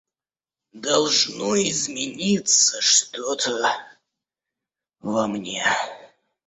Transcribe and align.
Должно 0.87 1.55
измениться 1.57 2.81
что-то 2.81 3.61
во 4.99 5.27
мне. 5.27 5.63